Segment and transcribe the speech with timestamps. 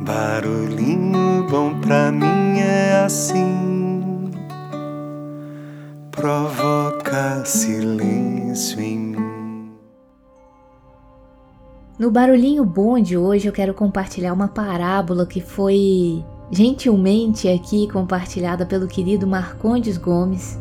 [0.00, 4.30] Barulhinho bom pra mim é assim,
[6.12, 9.72] provoca silêncio em mim.
[11.98, 18.64] No barulhinho bom de hoje eu quero compartilhar uma parábola que foi gentilmente aqui compartilhada
[18.64, 20.56] pelo querido Marcondes Gomes,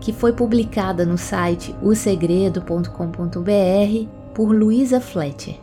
[0.00, 5.60] que foi publicada no site osegredo.com.br por Luisa Fletcher.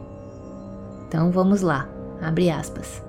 [1.06, 1.90] Então vamos lá,
[2.22, 3.06] abre aspas.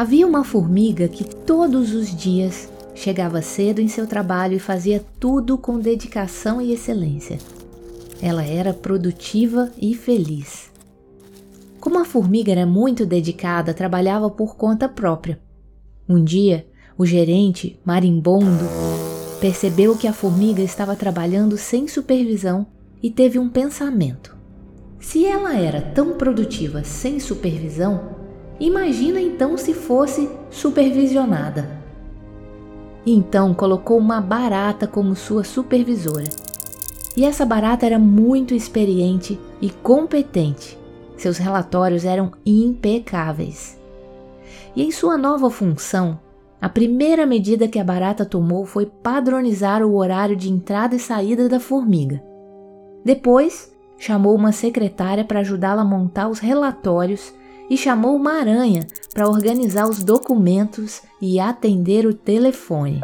[0.00, 5.58] Havia uma formiga que todos os dias chegava cedo em seu trabalho e fazia tudo
[5.58, 7.36] com dedicação e excelência.
[8.18, 10.70] Ela era produtiva e feliz.
[11.78, 15.38] Como a formiga era muito dedicada, trabalhava por conta própria.
[16.08, 18.64] Um dia, o gerente, marimbondo,
[19.38, 22.66] percebeu que a formiga estava trabalhando sem supervisão
[23.02, 24.34] e teve um pensamento.
[24.98, 28.19] Se ela era tão produtiva sem supervisão,
[28.60, 31.80] Imagina então se fosse supervisionada.
[33.06, 36.28] Então colocou uma barata como sua supervisora.
[37.16, 40.78] E essa barata era muito experiente e competente.
[41.16, 43.80] Seus relatórios eram impecáveis.
[44.76, 46.20] E em sua nova função,
[46.60, 51.48] a primeira medida que a barata tomou foi padronizar o horário de entrada e saída
[51.48, 52.22] da formiga.
[53.02, 57.32] Depois, chamou uma secretária para ajudá-la a montar os relatórios
[57.70, 63.00] e chamou uma aranha para organizar os documentos e atender o telefone.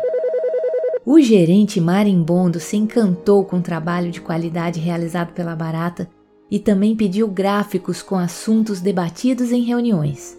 [1.04, 6.10] O gerente marimbondo se encantou com o trabalho de qualidade realizado pela barata
[6.50, 10.36] e também pediu gráficos com assuntos debatidos em reuniões.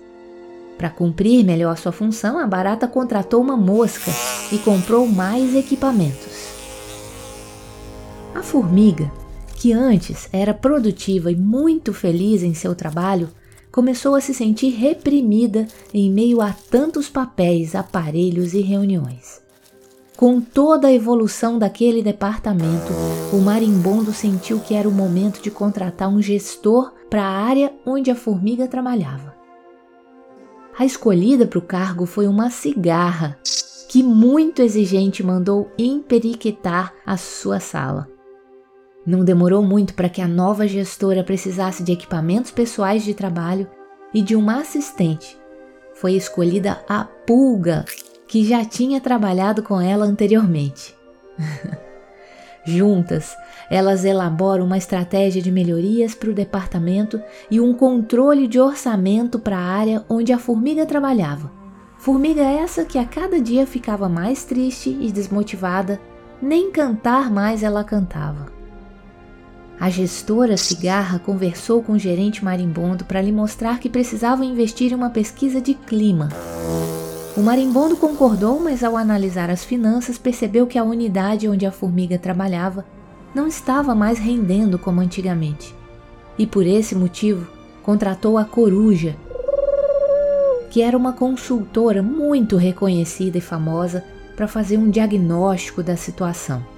[0.78, 4.12] Para cumprir melhor sua função, a barata contratou uma mosca
[4.52, 6.48] e comprou mais equipamentos.
[8.36, 9.10] A formiga,
[9.56, 13.30] que antes era produtiva e muito feliz em seu trabalho,
[13.78, 19.40] começou a se sentir reprimida em meio a tantos papéis, aparelhos e reuniões.
[20.16, 22.92] Com toda a evolução daquele departamento,
[23.32, 28.10] o marimbondo sentiu que era o momento de contratar um gestor para a área onde
[28.10, 29.36] a formiga trabalhava.
[30.76, 33.38] A escolhida para o cargo foi uma cigarra,
[33.88, 38.17] que muito exigente mandou emperiquetar a sua sala.
[39.08, 43.66] Não demorou muito para que a nova gestora precisasse de equipamentos pessoais de trabalho
[44.14, 45.38] e de uma assistente.
[45.94, 47.86] Foi escolhida a Pulga,
[48.28, 50.94] que já tinha trabalhado com ela anteriormente.
[52.66, 53.34] Juntas,
[53.70, 59.58] elas elaboram uma estratégia de melhorias para o departamento e um controle de orçamento para
[59.58, 61.50] a área onde a formiga trabalhava.
[61.98, 65.98] Formiga essa que a cada dia ficava mais triste e desmotivada,
[66.42, 68.57] nem cantar mais ela cantava.
[69.80, 74.96] A gestora Cigarra conversou com o gerente marimbondo para lhe mostrar que precisava investir em
[74.96, 76.30] uma pesquisa de clima.
[77.36, 82.18] O marimbondo concordou, mas ao analisar as finanças percebeu que a unidade onde a formiga
[82.18, 82.84] trabalhava
[83.36, 85.76] não estava mais rendendo como antigamente.
[86.40, 87.48] E por esse motivo
[87.84, 89.16] contratou a Coruja,
[90.72, 94.04] que era uma consultora muito reconhecida e famosa
[94.36, 96.77] para fazer um diagnóstico da situação.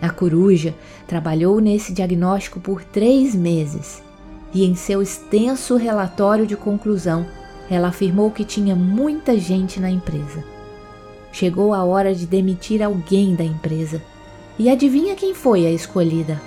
[0.00, 0.74] A coruja
[1.06, 4.02] trabalhou nesse diagnóstico por três meses
[4.54, 7.26] e, em seu extenso relatório de conclusão,
[7.68, 10.44] ela afirmou que tinha muita gente na empresa.
[11.32, 14.00] Chegou a hora de demitir alguém da empresa.
[14.58, 16.40] E adivinha quem foi a escolhida?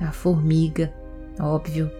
[0.00, 0.92] A formiga,
[1.40, 1.90] óbvio.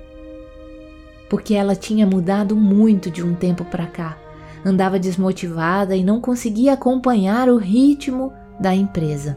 [1.30, 4.21] Porque ela tinha mudado muito de um tempo para cá
[4.64, 9.36] andava desmotivada e não conseguia acompanhar o ritmo da empresa.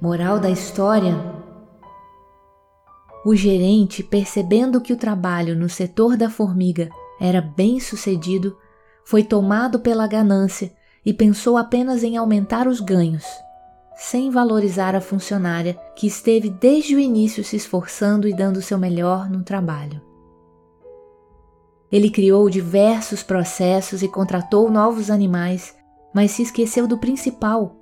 [0.00, 1.14] Moral da história:
[3.24, 6.88] O gerente, percebendo que o trabalho no setor da formiga
[7.20, 8.56] era bem sucedido,
[9.04, 10.72] foi tomado pela ganância
[11.04, 13.24] e pensou apenas em aumentar os ganhos
[14.00, 19.28] sem valorizar a funcionária que esteve desde o início se esforçando e dando seu melhor
[19.28, 20.00] no trabalho.
[21.90, 25.74] Ele criou diversos processos e contratou novos animais,
[26.14, 27.74] mas se esqueceu do principal: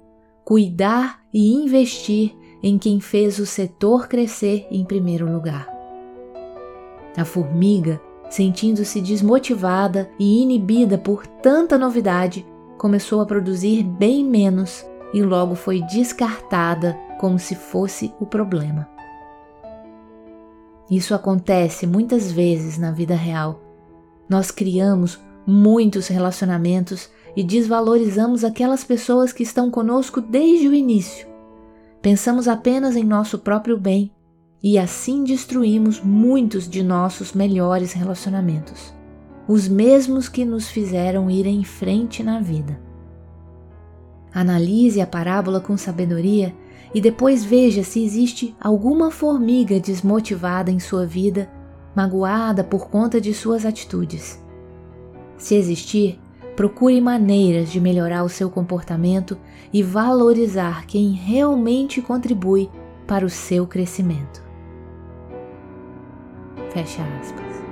[0.42, 5.68] cuidar e investir em quem fez o setor crescer em primeiro lugar.
[7.14, 12.46] A formiga, sentindo-se desmotivada e inibida por tanta novidade,
[12.78, 18.88] começou a produzir bem menos e logo foi descartada como se fosse o problema.
[20.90, 23.60] Isso acontece muitas vezes na vida real.
[24.28, 31.26] Nós criamos muitos relacionamentos e desvalorizamos aquelas pessoas que estão conosco desde o início.
[32.00, 34.12] Pensamos apenas em nosso próprio bem
[34.62, 38.94] e assim destruímos muitos de nossos melhores relacionamentos,
[39.46, 42.85] os mesmos que nos fizeram ir em frente na vida.
[44.36, 46.54] Analise a parábola com sabedoria
[46.94, 51.48] e depois veja se existe alguma formiga desmotivada em sua vida,
[51.94, 54.38] magoada por conta de suas atitudes.
[55.38, 56.20] Se existir,
[56.54, 59.38] procure maneiras de melhorar o seu comportamento
[59.72, 62.68] e valorizar quem realmente contribui
[63.06, 64.42] para o seu crescimento.
[66.74, 67.65] Fecha aspas.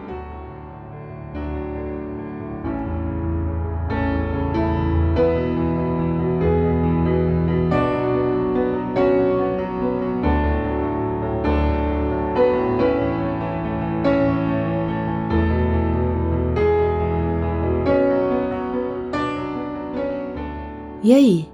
[21.05, 21.47] E aí?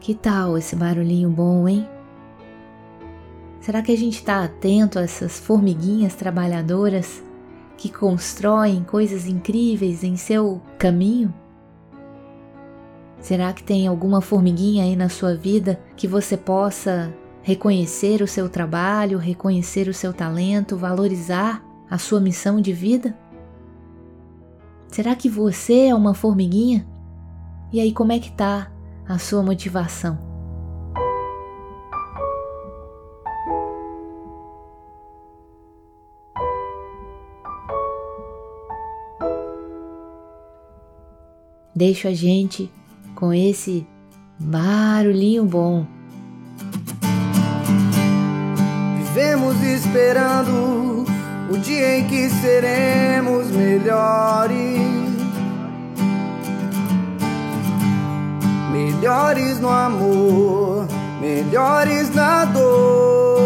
[0.00, 1.88] Que tal esse barulhinho bom, hein?
[3.58, 7.22] Será que a gente está atento a essas formiguinhas trabalhadoras
[7.78, 11.32] que constroem coisas incríveis em seu caminho?
[13.18, 17.10] Será que tem alguma formiguinha aí na sua vida que você possa
[17.40, 23.16] reconhecer o seu trabalho, reconhecer o seu talento, valorizar a sua missão de vida?
[24.88, 26.89] Será que você é uma formiguinha?
[27.72, 28.70] E aí, como é que tá
[29.08, 30.18] a sua motivação?
[41.74, 42.70] Deixo a gente
[43.14, 43.86] com esse
[44.38, 45.86] barulhinho bom.
[48.98, 51.06] Vivemos esperando
[51.50, 54.99] o dia em que seremos melhores.
[59.00, 60.86] Melhores no amor,
[61.22, 63.40] melhores na dor,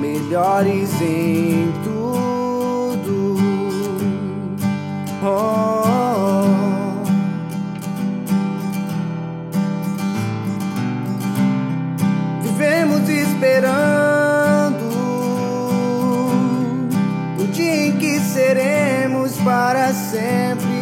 [0.00, 3.36] melhores em tudo.
[5.20, 5.82] Oh.
[12.40, 14.86] Vivemos esperando
[17.40, 20.75] o dia em que seremos para sempre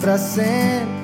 [0.00, 0.99] Para sempre